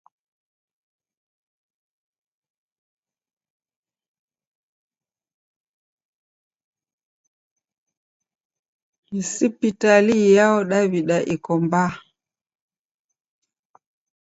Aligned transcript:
Ni 9.09 9.21
sipitali 9.33 10.13
iyao 10.27 10.59
Daw'ida 10.69 11.17
iko 11.35 11.53
mbaha? 11.63 11.99